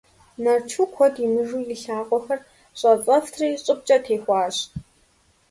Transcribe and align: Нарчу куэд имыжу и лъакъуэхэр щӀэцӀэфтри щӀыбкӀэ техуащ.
Нарчу 0.43 0.81
куэд 0.95 1.15
имыжу 1.25 1.59
и 1.61 1.65
лъакъуэхэр 1.81 2.39
щӀэцӀэфтри 2.79 3.49
щӀыбкӀэ 3.63 3.97
техуащ. 4.03 4.55